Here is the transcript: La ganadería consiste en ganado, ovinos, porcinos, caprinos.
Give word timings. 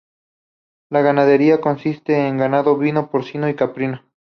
La 0.89 1.03
ganadería 1.03 1.61
consiste 1.61 2.27
en 2.27 2.39
ganado, 2.39 2.71
ovinos, 2.73 3.09
porcinos, 3.09 3.53
caprinos. 3.53 4.01